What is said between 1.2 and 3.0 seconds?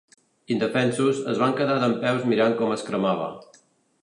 es van quedar dempeus mirant com es